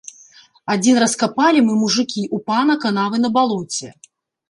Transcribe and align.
Адзін 0.75 0.95
раз 1.03 1.13
капалі 1.25 1.63
мы, 1.69 1.77
мужыкі, 1.83 2.27
у 2.39 2.43
пана 2.51 2.81
канавы 2.89 3.25
на 3.27 3.35
балоце. 3.41 3.97